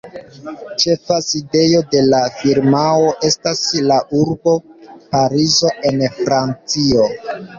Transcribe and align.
Ĉefa 0.83 1.17
sidejo 1.25 1.81
de 1.95 1.99
la 2.13 2.21
firmao 2.37 3.11
estas 3.29 3.61
la 3.91 3.99
urbo 4.21 4.55
Parizo 5.13 5.75
en 5.91 6.03
Francio. 6.23 7.07